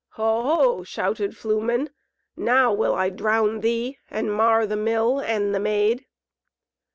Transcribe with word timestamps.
"Ho 0.13 0.23
o!" 0.79 0.83
shouted 0.83 1.37
Flumen, 1.37 1.91
"now 2.35 2.73
will 2.73 2.95
I 2.95 3.11
drown 3.11 3.59
thee, 3.59 3.99
and 4.09 4.33
mar 4.33 4.65
the 4.65 4.75
Mill 4.75 5.19
and 5.19 5.53
the 5.53 5.59
Maid." 5.59 6.07